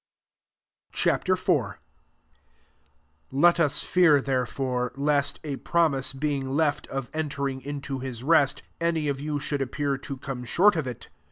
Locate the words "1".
1.47-1.75